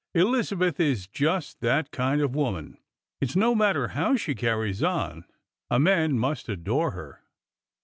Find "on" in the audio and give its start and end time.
4.81-5.25